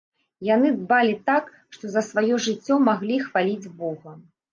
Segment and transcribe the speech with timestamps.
[0.45, 4.17] Яны дбалі так, што за сваё жыццё маглі хваліць бога.